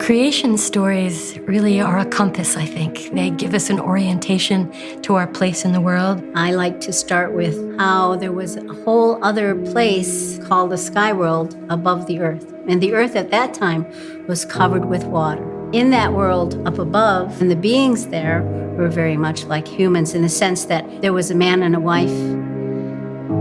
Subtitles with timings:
[0.00, 3.12] creation stories really are a compass, I think.
[3.12, 6.24] They give us an orientation to our place in the world.
[6.34, 11.12] I like to start with how there was a whole other place called the sky
[11.12, 12.50] world above the earth.
[12.66, 13.86] And the earth at that time
[14.26, 15.46] was covered with water.
[15.72, 18.42] In that world up above, and the beings there
[18.78, 21.80] were very much like humans in the sense that there was a man and a
[21.80, 22.10] wife,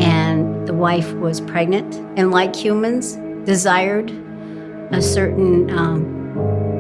[0.02, 4.12] and the wife was pregnant, and like humans, desired
[4.92, 6.19] a certain um,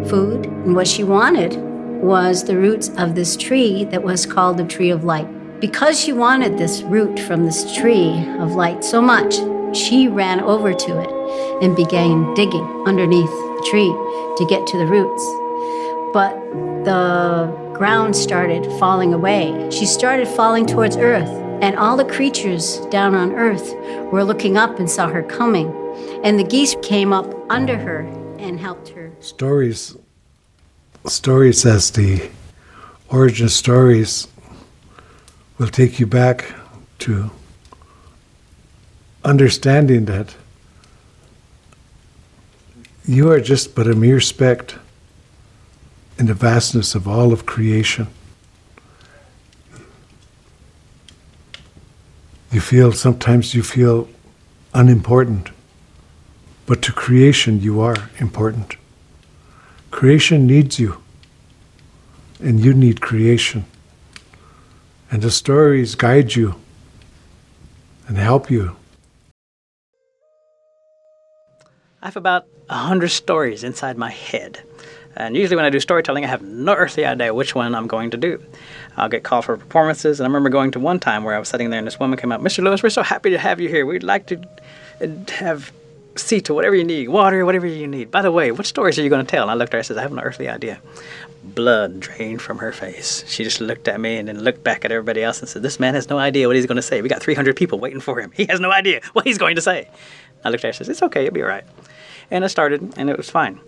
[0.07, 0.45] food.
[0.45, 1.55] And what she wanted
[2.01, 5.27] was the roots of this tree that was called the tree of light.
[5.59, 9.35] Because she wanted this root from this tree of light so much,
[9.75, 13.91] she ran over to it and began digging underneath the tree
[14.37, 15.23] to get to the roots.
[16.13, 16.33] But
[16.85, 19.69] the ground started falling away.
[19.69, 21.29] She started falling towards earth,
[21.61, 23.73] and all the creatures down on earth
[24.11, 25.73] were looking up and saw her coming.
[26.23, 27.99] And the geese came up under her
[28.39, 28.98] and helped her.
[29.21, 29.97] Stories,
[31.05, 32.29] stories as the
[33.09, 34.29] origin stories
[35.57, 36.45] will take you back
[36.99, 37.29] to
[39.25, 40.33] understanding that
[43.05, 44.75] you are just but a mere speck
[46.17, 48.07] in the vastness of all of creation.
[52.53, 54.07] You feel, sometimes you feel
[54.73, 55.49] unimportant.
[56.65, 58.75] But to creation, you are important.
[59.91, 61.01] Creation needs you,
[62.39, 63.65] and you need creation.
[65.11, 66.55] And the stories guide you
[68.07, 68.75] and help you.
[72.01, 74.61] I have about a hundred stories inside my head.
[75.15, 78.11] And usually, when I do storytelling, I have no earthly idea which one I'm going
[78.11, 78.41] to do.
[78.95, 81.49] I'll get called for performances, and I remember going to one time where I was
[81.49, 82.63] sitting there, and this woman came up, Mr.
[82.63, 83.85] Lewis, we're so happy to have you here.
[83.85, 84.39] We'd like to
[85.01, 85.73] uh, have
[86.19, 88.11] seat to whatever you need, water, whatever you need.
[88.11, 89.43] By the way, what stories are you going to tell?
[89.43, 90.81] And I looked at her and said, I have no earthly idea.
[91.43, 93.23] Blood drained from her face.
[93.27, 95.79] She just looked at me and then looked back at everybody else and said, This
[95.79, 97.01] man has no idea what he's going to say.
[97.01, 98.31] We got 300 people waiting for him.
[98.35, 99.89] He has no idea what he's going to say.
[100.43, 101.63] I looked at her and said, It's okay, it'll be all right.
[102.31, 103.59] And I started, and it was fine.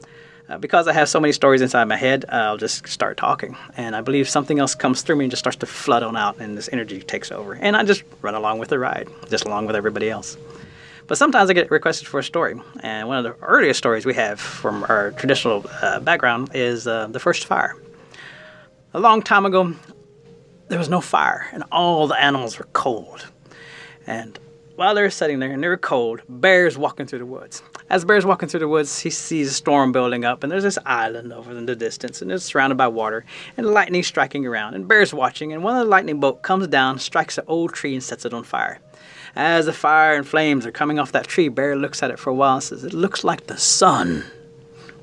[0.49, 3.55] Uh, because I have so many stories inside my head, I'll just start talking.
[3.77, 6.39] And I believe something else comes through me and just starts to flood on out,
[6.39, 7.53] and this energy takes over.
[7.53, 10.37] And I just run along with the ride, just along with everybody else.
[11.11, 14.13] But sometimes I get requested for a story, and one of the earliest stories we
[14.13, 17.75] have from our traditional uh, background is uh, the first fire.
[18.93, 19.73] A long time ago,
[20.69, 23.27] there was no fire, and all the animals were cold.
[24.07, 24.39] And
[24.77, 27.61] while they were sitting there and they were cold, bears walking through the woods.
[27.89, 30.79] As bears walking through the woods, he sees a storm building up, and there's this
[30.85, 33.25] island over in the distance, and it's surrounded by water,
[33.57, 36.99] and lightning striking around, and bears watching, and one of the lightning bolt comes down,
[36.99, 38.79] strikes an old tree, and sets it on fire.
[39.35, 42.29] As the fire and flames are coming off that tree, Bear looks at it for
[42.29, 44.25] a while and says, It looks like the sun.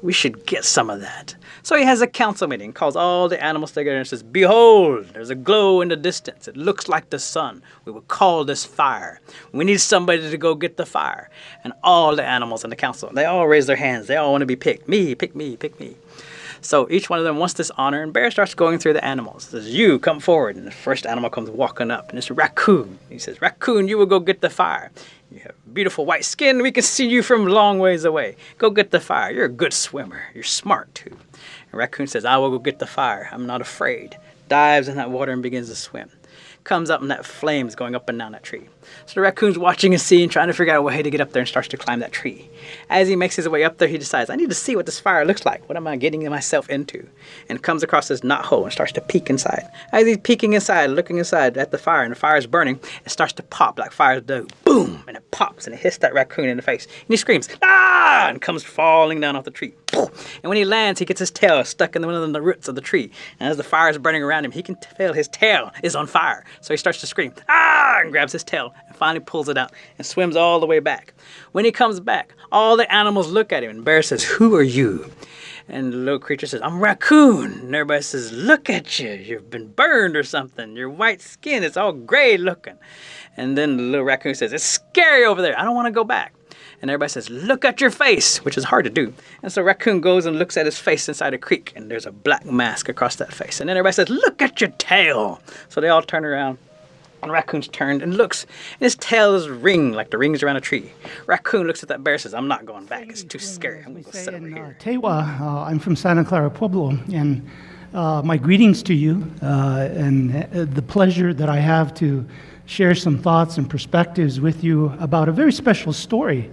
[0.03, 1.35] We should get some of that.
[1.63, 5.31] So he has a council meeting, calls all the animals together and says, Behold, there's
[5.31, 6.47] a glow in the distance.
[6.47, 7.63] It looks like the sun.
[7.85, 9.21] We will call this fire.
[9.53, 11.31] We need somebody to go get the fire.
[11.65, 14.07] And all the animals in the council, they all raise their hands.
[14.07, 14.89] They all want to be picked.
[14.89, 15.97] Me, pick me, pick me.
[16.61, 19.45] So each one of them wants this honor, and Bear starts going through the animals.
[19.45, 22.99] Says, "You come forward," and the first animal comes walking up, and it's a Raccoon.
[23.09, 24.91] He says, "Raccoon, you will go get the fire.
[25.31, 26.63] You have beautiful white skin.
[26.63, 28.37] We can see you from long ways away.
[28.57, 29.31] Go get the fire.
[29.31, 30.23] You're a good swimmer.
[30.35, 31.17] You're smart too."
[31.71, 33.29] And Raccoon says, "I will go get the fire.
[33.33, 34.17] I'm not afraid."
[34.49, 36.11] Dives in that water and begins to swim
[36.69, 38.69] comes up and that flame's going up and down that tree.
[39.07, 41.33] So the raccoon's watching and seeing, trying to figure out a way to get up
[41.33, 42.51] there and starts to climb that tree.
[42.91, 45.01] As he makes his way up there, he decides, I need to see what this
[45.01, 45.69] fire looks like.
[45.69, 47.07] What am I getting myself into?
[47.49, 49.69] And comes across this knot hole and starts to peek inside.
[49.93, 53.11] As he's peeking inside, looking inside at the fire, and the fire is burning, it
[53.11, 54.47] starts to pop like fires do.
[54.65, 55.03] Boom!
[55.07, 56.87] And it pops and it hits that raccoon in the face.
[56.87, 58.29] And he screams, ah!
[58.29, 59.75] And comes falling down off the tree.
[59.93, 62.75] And when he lands, he gets his tail stuck in one of the roots of
[62.75, 63.11] the tree.
[63.41, 66.07] And as the fire is burning around him, he can feel his tail is on
[66.07, 66.45] fire.
[66.61, 67.78] So he starts to scream, ah!
[68.03, 71.15] And grabs his tail and finally pulls it out and swims all the way back.
[71.53, 74.63] When he comes back, all the animals look at him, and Bear says, Who are
[74.63, 75.11] you?
[75.69, 77.53] And the little creature says, I'm Raccoon.
[77.53, 79.11] And everybody says, Look at you.
[79.11, 80.75] You've been burned or something.
[80.77, 82.79] Your white skin is all gray looking.
[83.37, 85.59] And then the little raccoon says, It's scary over there.
[85.59, 86.35] I don't want to go back.
[86.81, 89.13] And everybody says, Look at your face, which is hard to do.
[89.43, 92.13] And so Raccoon goes and looks at his face inside a creek, and there's a
[92.13, 93.61] black mask across that face.
[93.61, 95.41] And then everybody says, Look at your tail.
[95.69, 96.59] So they all turn around.
[97.23, 100.61] And Raccoon's turned and looks, and his tail is ring like the rings around a
[100.61, 100.93] tree.
[101.27, 103.09] Raccoon looks at that bear and says, I'm not going back.
[103.09, 103.83] It's too scary.
[103.85, 104.77] I'm going to sit over here.
[104.79, 107.49] Uh, Tewa, uh, I'm from Santa Clara Pueblo, and
[107.93, 112.27] uh, my greetings to you uh, and uh, the pleasure that I have to
[112.67, 116.51] share some thoughts and perspectives with you about a very special story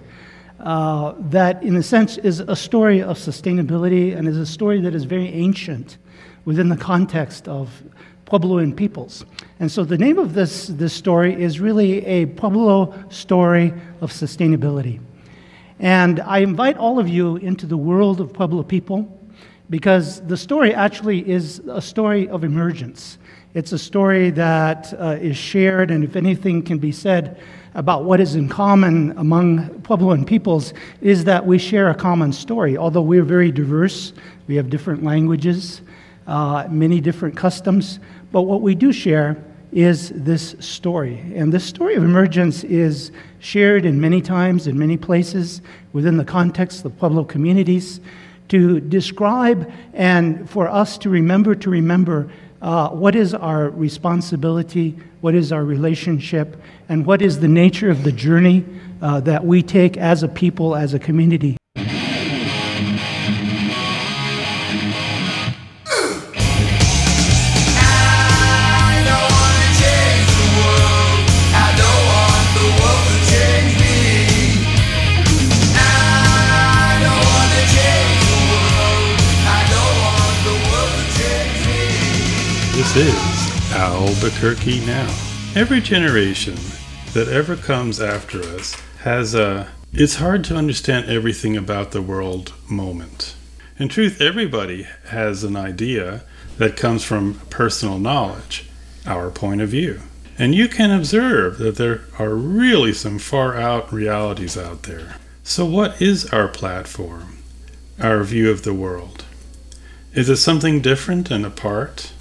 [0.57, 5.03] that, in a sense, is a story of sustainability and is a story that is
[5.03, 5.97] very ancient
[6.45, 7.83] within the context of
[8.25, 9.25] Puebloan peoples.
[9.59, 14.99] And so the name of this, this story is really a Pueblo story of sustainability.
[15.79, 19.11] And I invite all of you into the world of Pueblo people
[19.69, 23.17] because the story actually is a story of emergence.
[23.53, 27.39] It's a story that uh, is shared, and if anything can be said
[27.73, 32.77] about what is in common among Puebloan peoples, is that we share a common story.
[32.77, 34.13] Although we're very diverse,
[34.47, 35.81] we have different languages,
[36.27, 37.99] uh, many different customs,
[38.35, 39.41] but what we do share
[39.71, 41.23] is this story.
[41.33, 45.61] And this story of emergence is shared in many times, in many places,
[45.93, 48.01] within the context of Pueblo communities,
[48.49, 52.29] to describe and for us to remember to remember
[52.61, 58.03] uh, what is our responsibility, what is our relationship, and what is the nature of
[58.03, 58.65] the journey
[59.01, 61.55] uh, that we take as a people, as a community.
[82.95, 85.13] This is Albuquerque Now.
[85.53, 86.55] Every generation
[87.11, 92.53] that ever comes after us has a it's hard to understand everything about the world
[92.69, 93.35] moment.
[93.77, 96.23] In truth, everybody has an idea
[96.57, 98.69] that comes from personal knowledge,
[99.05, 99.99] our point of view.
[100.37, 105.17] And you can observe that there are really some far out realities out there.
[105.43, 107.39] So, what is our platform,
[107.99, 109.25] our view of the world?
[110.13, 112.13] Is it something different and apart?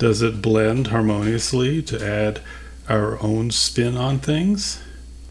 [0.00, 2.40] Does it blend harmoniously to add
[2.88, 4.82] our own spin on things?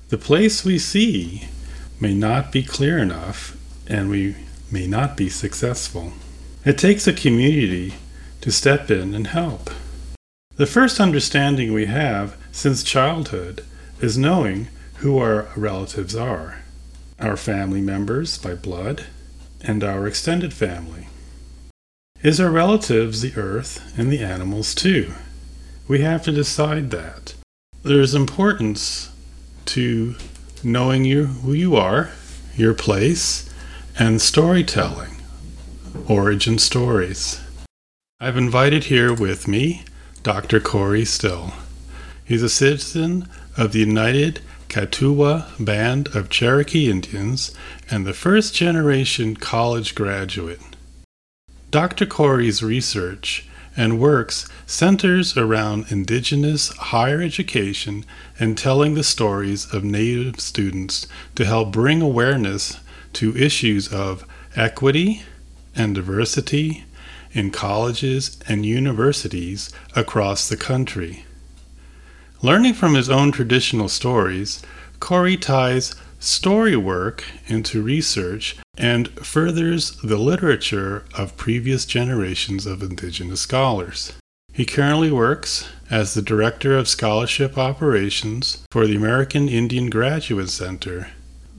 [0.09, 1.47] The place we see
[1.99, 3.57] may not be clear enough,
[3.87, 4.35] and we
[4.71, 6.13] may not be successful.
[6.63, 7.95] It takes a community
[8.41, 9.71] to step in and help.
[10.57, 13.65] The first understanding we have since childhood
[14.01, 14.67] is knowing
[14.97, 16.61] who our relatives are
[17.19, 19.05] our family members by blood
[19.61, 21.08] and our extended family
[22.21, 25.13] is our relatives the earth and the animals too?
[25.87, 27.33] We have to decide that.
[27.83, 29.09] There's importance
[29.65, 30.15] to
[30.61, 32.11] knowing you, who you are,
[32.55, 33.49] your place,
[33.97, 35.15] and storytelling,
[36.07, 37.39] origin stories.
[38.19, 39.85] I've invited here with me
[40.21, 40.59] Dr.
[40.59, 41.53] Corey Still.
[42.25, 47.55] He's a citizen of the United Keetoowah Band of Cherokee Indians
[47.89, 50.59] and the first generation college graduate.
[51.71, 52.07] Dr.
[52.07, 58.05] Corey's research and works centers around indigenous higher education
[58.39, 62.79] and telling the stories of Native students to help bring awareness
[63.13, 64.25] to issues of
[64.55, 65.21] equity
[65.75, 66.85] and diversity
[67.33, 71.25] in colleges and universities across the country.
[72.41, 74.63] Learning from his own traditional stories,
[74.99, 83.41] Corey ties story work into research and furthers the literature of previous generations of Indigenous
[83.41, 84.13] scholars.
[84.53, 91.11] He currently works as the Director of Scholarship Operations for the American Indian Graduate Center,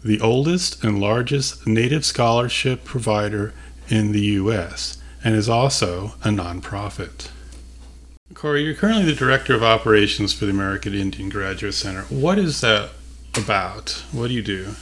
[0.04, 3.54] the oldest and largest Native scholarship provider
[3.88, 7.30] in the U.S., and is also a nonprofit.
[8.32, 12.02] Corey, you're currently the Director of Operations for the American Indian Graduate Center.
[12.02, 12.90] What is that
[13.36, 14.04] about?
[14.12, 14.74] What do you do?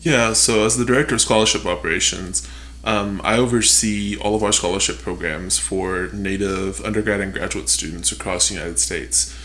[0.00, 2.48] Yeah, so as the director of scholarship operations,
[2.84, 8.48] um, I oversee all of our scholarship programs for Native undergrad and graduate students across
[8.48, 9.36] the United States.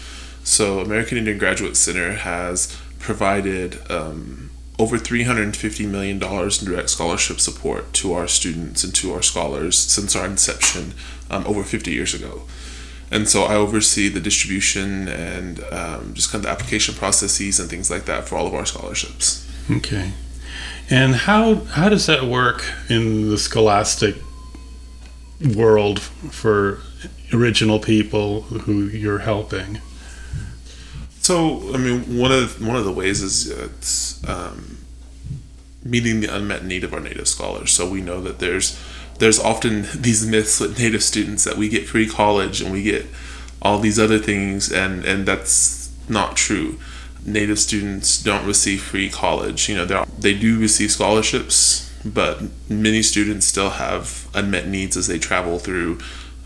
[0.44, 7.92] So, American Indian Graduate Center has provided um, over $350 million in direct scholarship support
[7.94, 10.94] to our students and to our scholars since our inception
[11.30, 12.44] um, over 50 years ago
[13.12, 17.70] and so I oversee the distribution and um, just kind of the application processes and
[17.70, 19.48] things like that for all of our scholarships.
[19.70, 20.12] Okay,
[20.90, 24.16] and how how does that work in the scholastic
[25.56, 26.82] world for
[27.34, 29.80] original people who you're helping?
[31.20, 34.78] So I mean, one of the, one of the ways is it's um,
[35.84, 37.72] meeting the unmet need of our native scholars.
[37.72, 38.80] So we know that there's
[39.20, 43.06] there's often these myths with native students that we get free college and we get
[43.62, 46.78] all these other things and and that's not true
[47.26, 53.46] native students don't receive free college you know they do receive scholarships but many students
[53.48, 55.98] still have unmet needs as they travel through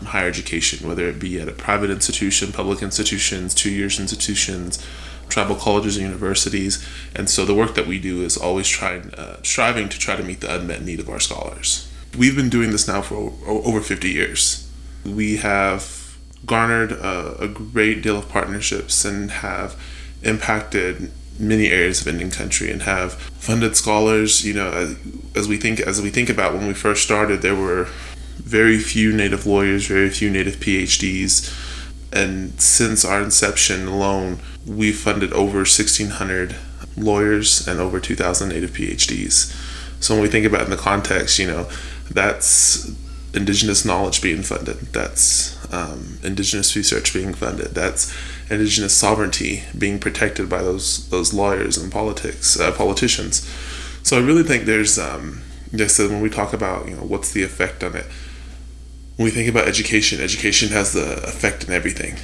[0.04, 4.84] higher education whether it be at a private institution public institutions two years institutions
[5.30, 6.86] tribal colleges and universities.
[7.14, 10.22] And so the work that we do is always trying, uh, striving to try to
[10.22, 11.89] meet the unmet need of our scholars.
[12.16, 14.68] We've been doing this now for over 50 years.
[15.04, 19.80] We have garnered a, a great deal of partnerships and have
[20.22, 24.44] impacted many areas of Indian country and have funded scholars.
[24.44, 24.96] You know, as,
[25.34, 27.84] as we think as we think about when we first started, there were
[28.36, 31.48] very few Native lawyers, very few Native PhDs,
[32.12, 36.56] and since our inception alone, we funded over 1,600
[36.96, 39.54] lawyers and over 2,000 Native PhDs.
[40.00, 41.68] So when we think about in the context, you know,
[42.10, 42.90] that's
[43.32, 44.76] indigenous knowledge being funded.
[44.92, 47.68] That's um, indigenous research being funded.
[47.68, 48.14] That's
[48.50, 53.48] indigenous sovereignty being protected by those those lawyers and politics uh, politicians.
[54.02, 55.42] So I really think there's, um,
[55.74, 58.06] I said, when we talk about you know what's the effect on it,
[59.16, 62.16] when we think about education, education has the effect in everything,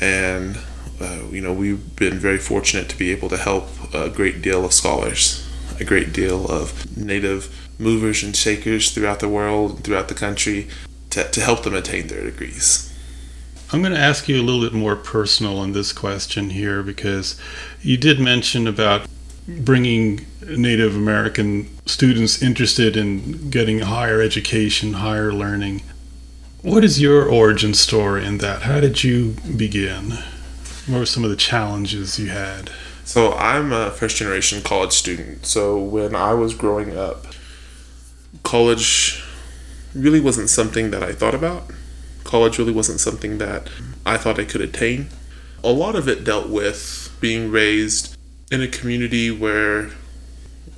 [0.00, 0.58] and
[1.00, 4.64] uh, you know we've been very fortunate to be able to help a great deal
[4.64, 5.44] of scholars,
[5.80, 10.68] a great deal of native movers and shakers throughout the world, throughout the country,
[11.10, 12.92] to, to help them attain their degrees.
[13.72, 17.38] I'm going to ask you a little bit more personal on this question here because
[17.82, 19.06] you did mention about
[19.48, 25.82] bringing Native American students interested in getting higher education, higher learning.
[26.62, 28.62] What is your origin story in that?
[28.62, 30.12] How did you begin?
[30.86, 32.70] What were some of the challenges you had?
[33.04, 35.46] So, I'm a first generation college student.
[35.46, 37.26] So, when I was growing up,
[38.42, 39.22] college
[39.94, 41.70] really wasn't something that I thought about.
[42.24, 43.68] College really wasn't something that
[44.04, 45.08] I thought I could attain.
[45.64, 48.16] A lot of it dealt with being raised
[48.50, 49.90] in a community where,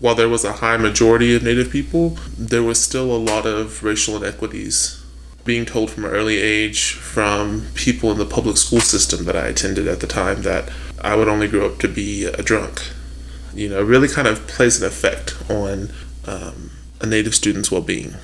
[0.01, 3.83] while there was a high majority of Native people, there was still a lot of
[3.83, 5.05] racial inequities.
[5.45, 9.47] Being told from an early age from people in the public school system that I
[9.47, 12.83] attended at the time that I would only grow up to be a drunk,
[13.55, 15.91] you know, really kind of plays an effect on
[16.27, 16.71] um,
[17.01, 18.15] a Native student's well being.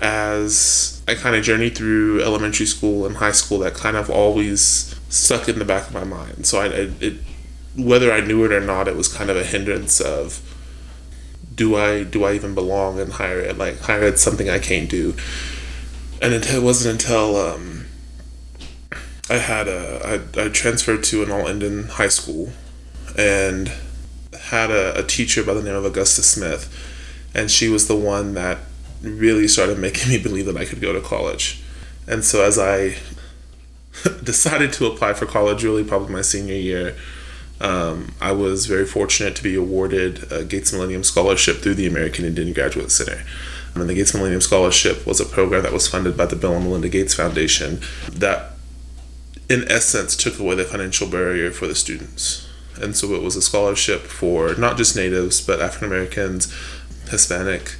[0.00, 4.94] As I kind of journeyed through elementary school and high school, that kind of always
[5.08, 6.46] stuck in the back of my mind.
[6.46, 6.66] So I,
[7.00, 7.18] it,
[7.76, 10.40] whether I knew it or not, it was kind of a hindrance of
[11.54, 13.58] do I do I even belong in higher ed?
[13.58, 15.14] Like higher ed, something I can't do.
[16.20, 17.86] And it, it wasn't until um,
[19.28, 22.52] I had a I, I transferred to an all Indian high school,
[23.16, 23.72] and
[24.40, 26.91] had a, a teacher by the name of Augusta Smith
[27.34, 28.58] and she was the one that
[29.02, 31.62] really started making me believe that I could go to college.
[32.06, 32.96] And so as I
[34.22, 36.96] decided to apply for college, really probably my senior year,
[37.60, 42.24] um, I was very fortunate to be awarded a Gates Millennium Scholarship through the American
[42.24, 43.22] Indian Graduate Center.
[43.74, 46.64] And the Gates Millennium Scholarship was a program that was funded by the Bill and
[46.64, 48.50] Melinda Gates Foundation that,
[49.48, 52.48] in essence, took away the financial barrier for the students.
[52.80, 56.52] And so it was a scholarship for not just natives, but African Americans,
[57.12, 57.76] Hispanic,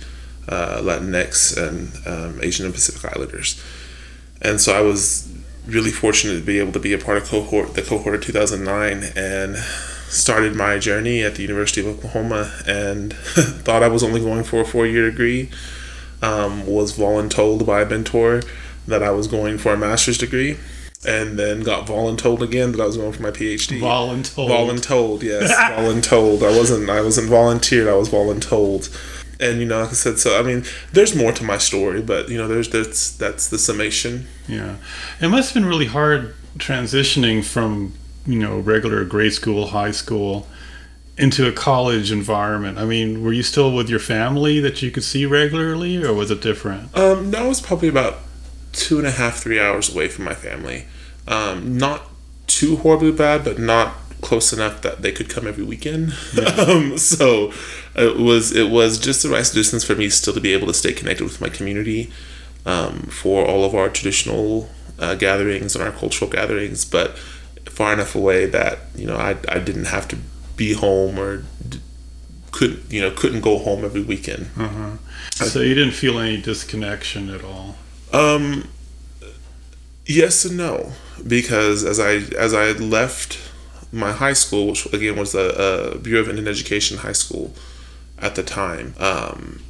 [0.49, 3.61] uh, Latinx, and um, Asian and Pacific Islanders.
[4.41, 5.29] And so I was
[5.67, 9.12] really fortunate to be able to be a part of cohort the cohort of 2009
[9.15, 9.57] and
[10.09, 14.61] started my journey at the University of Oklahoma and thought I was only going for
[14.61, 15.51] a four year degree.
[16.21, 18.43] Um, was voluntold by a mentor
[18.87, 20.57] that I was going for a master's degree
[21.05, 23.81] and then got voluntold again that I was going for my PhD.
[23.81, 24.49] Voluntold.
[24.49, 25.51] Voluntold, yes.
[25.51, 26.43] voluntold.
[26.45, 28.89] I wasn't I wasn't volunteered, I was voluntold
[29.43, 32.29] and you know, like I said, so I mean, there's more to my story, but
[32.29, 34.27] you know, there's that's that's the summation.
[34.49, 34.77] Yeah,
[35.21, 37.95] it must have been really hard transitioning from
[38.27, 40.47] you know regular grade school, high school,
[41.19, 42.79] into a college environment.
[42.79, 46.31] I mean, were you still with your family that you could see regularly, or was
[46.31, 46.97] it different?
[46.97, 48.19] Um, no, I was probably about
[48.73, 50.87] two and a half, three hours away from my family.
[51.27, 52.09] Um, not
[52.47, 56.14] too horribly bad, but not close enough that they could come every weekend.
[56.33, 56.45] Yeah.
[56.69, 57.52] um, so
[57.95, 60.75] it was it was just the right distance for me still to be able to
[60.75, 62.11] stay connected with my community
[62.64, 67.19] um, for all of our traditional uh, gatherings and our cultural gatherings, but
[67.69, 70.17] far enough away that you know I, I didn't have to
[70.57, 71.45] be home or
[72.52, 74.50] couldn't you know couldn't go home every weekend.
[74.57, 74.97] Uh-huh.
[75.33, 77.76] So you didn't feel any disconnection at all.
[78.12, 78.69] Um.
[80.05, 80.93] Yes and no,
[81.26, 83.38] because as I as I left
[83.93, 87.55] my high school, which again was a, a Bureau of Indian Education high school
[88.19, 89.61] at the time, um,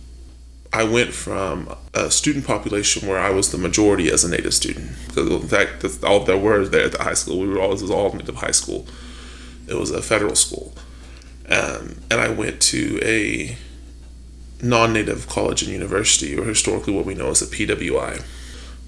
[0.72, 4.92] I went from a student population where I was the majority as a Native student.
[5.08, 7.40] Because in fact, all there were there at the high school.
[7.40, 8.86] We were always was all Native high school.
[9.66, 10.74] It was a federal school,
[11.48, 13.56] um, and I went to a
[14.60, 18.24] non-Native college and university, or historically what we know as a PWI.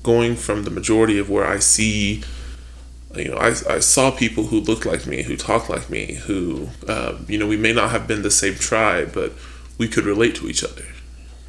[0.03, 2.23] Going from the majority of where I see
[3.17, 6.69] you know, I, I saw people who looked like me, who talked like me, who,
[6.89, 9.33] um, you know, we may not have been the same tribe, but
[9.79, 10.85] we could relate to each other.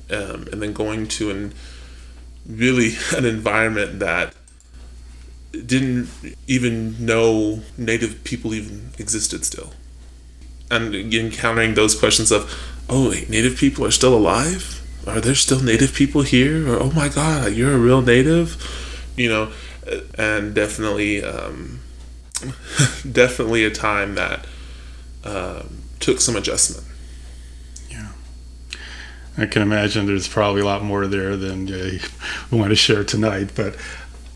[0.09, 1.53] Um, and then going to an
[2.45, 4.33] really an environment that
[5.51, 6.09] didn't
[6.47, 9.71] even know native people even existed still.
[10.69, 12.51] And encountering those questions of,
[12.89, 14.81] oh, wait, native people are still alive?
[15.07, 16.67] Are there still native people here?
[16.67, 18.57] Or, oh my God, you're a real native?
[19.15, 19.51] You know,
[20.17, 21.79] and definitely um,
[23.11, 24.45] definitely a time that
[25.23, 26.85] um, took some adjustment.
[27.89, 28.11] Yeah,
[29.37, 31.91] I can imagine there's probably a lot more there than uh,
[32.51, 33.75] we want to share tonight, but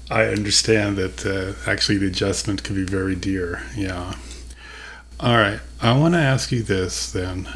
[0.09, 3.63] I understand that uh, actually the adjustment could be very dear.
[3.75, 4.15] Yeah.
[5.19, 7.49] All right, I want to ask you this then.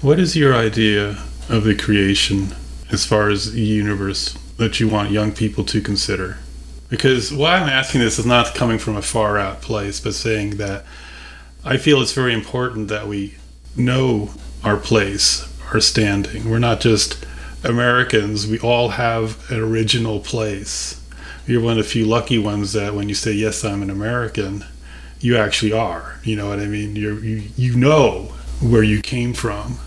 [0.00, 2.54] What is your idea of the creation
[2.90, 6.38] as far as the universe that you want young people to consider?
[6.88, 10.56] Because why I'm asking this is not coming from a far out place, but saying
[10.56, 10.84] that
[11.64, 13.34] I feel it's very important that we
[13.76, 14.30] know
[14.64, 16.48] our place, our standing.
[16.48, 17.26] We're not just
[17.64, 21.00] Americans, we all have an original place.
[21.46, 24.64] You're one of the few lucky ones that when you say, Yes, I'm an American,
[25.20, 26.20] you actually are.
[26.22, 26.96] You know what I mean?
[26.96, 29.78] you you, you know where you came from.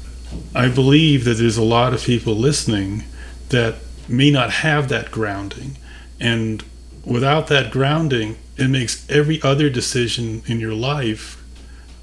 [0.54, 3.04] I believe that there's a lot of people listening
[3.50, 3.76] that
[4.08, 5.78] may not have that grounding.
[6.20, 6.64] And
[7.06, 11.44] without that grounding, it makes every other decision in your life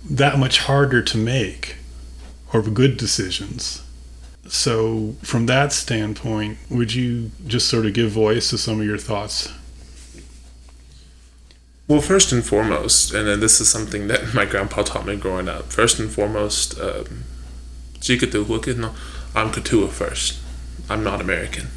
[0.09, 1.77] that much harder to make
[2.53, 3.83] or good decisions.
[4.49, 8.97] So, from that standpoint, would you just sort of give voice to some of your
[8.97, 9.53] thoughts?
[11.87, 15.65] Well, first and foremost, and this is something that my grandpa taught me growing up.
[15.65, 17.25] First and foremost, um,
[18.01, 20.41] I'm Keetoowah first.
[20.89, 21.69] I'm not American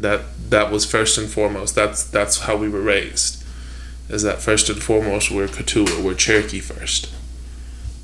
[0.00, 1.74] that that was first and foremost.
[1.74, 3.44] That's that's how we were raised.
[4.08, 7.12] Is that first and foremost we're Keetoowah, we're Cherokee first.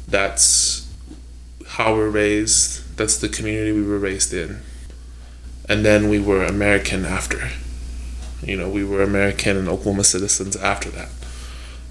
[0.09, 0.93] That's
[1.67, 2.97] how we're raised.
[2.97, 4.61] That's the community we were raised in.
[5.69, 7.51] And then we were American after.
[8.43, 11.11] You know, we were American and Oklahoma citizens after that.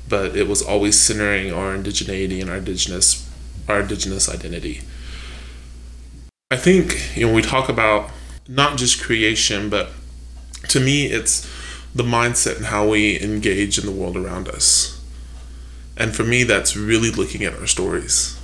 [0.10, 3.30] But it was always centering our indigeneity and our indigenous
[3.70, 4.82] our indigenous identity.
[6.50, 8.12] I think, you know, we talk about
[8.52, 9.90] not just creation, but
[10.68, 11.50] to me, it's
[11.96, 15.02] the mindset and how we engage in the world around us.
[15.96, 18.38] And for me, that's really looking at our stories.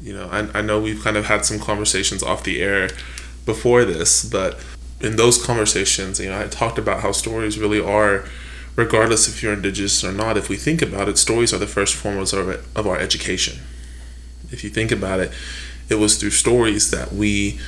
[0.00, 2.90] You know, I, I know we've kind of had some conversations off the air
[3.44, 4.58] before this, but
[5.00, 8.24] in those conversations, you know, I talked about how stories really are,
[8.76, 11.96] regardless if you're indigenous or not, if we think about it, stories are the first
[11.96, 13.58] forms of, of our education.
[14.52, 15.32] If you think about it,
[15.88, 17.58] it was through stories that we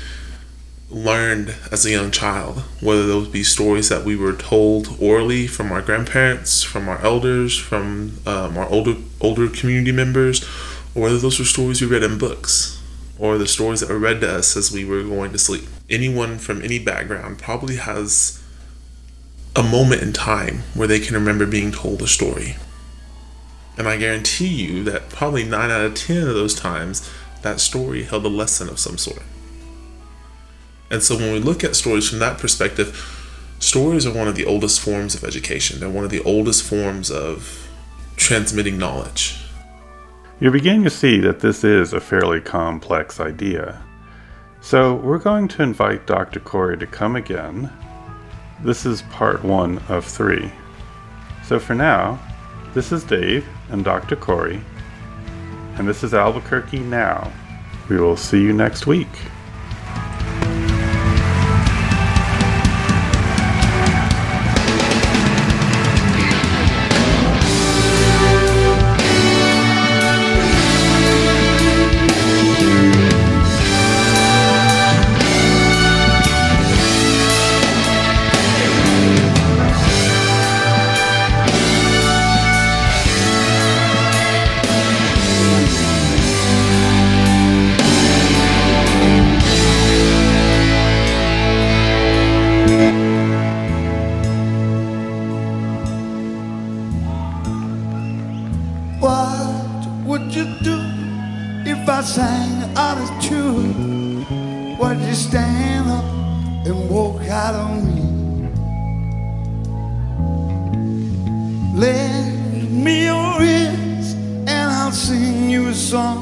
[0.90, 5.72] learned as a young child, whether those be stories that we were told orally from
[5.72, 10.44] our grandparents, from our elders, from um, our older older community members,
[10.94, 12.80] or whether those were stories we read in books,
[13.18, 15.64] or the stories that were read to us as we were going to sleep.
[15.88, 18.42] Anyone from any background probably has
[19.56, 22.56] a moment in time where they can remember being told a story.
[23.76, 27.10] And I guarantee you that probably 9 out of 10 of those times,
[27.42, 29.22] that story held a lesson of some sort.
[30.94, 32.96] And so when we look at stories from that perspective,
[33.58, 35.80] stories are one of the oldest forms of education.
[35.80, 37.68] They're one of the oldest forms of
[38.14, 39.40] transmitting knowledge.
[40.38, 43.82] You're beginning to see that this is a fairly complex idea.
[44.60, 46.38] So we're going to invite Dr.
[46.38, 47.72] Corey to come again.
[48.62, 50.52] This is part one of three.
[51.42, 52.20] So for now,
[52.72, 54.14] this is Dave and Dr.
[54.14, 54.60] Corey,
[55.74, 57.32] and this is Albuquerque Now.
[57.88, 59.08] We will see you next week.
[115.94, 116.18] song.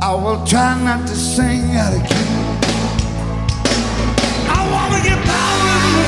[0.00, 2.30] I will try not to sing out of key.
[4.56, 6.06] I wanna get power and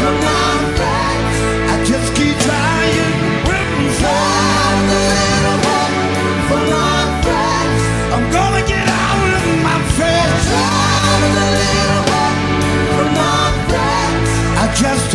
[0.00, 1.36] from my friends.
[1.72, 3.10] I just keep trying.
[3.48, 5.96] Written from the little hope
[6.48, 7.80] for my friends.
[8.14, 10.44] I'm gonna get out of my friends.
[12.98, 13.44] Little my.
[14.62, 15.13] I just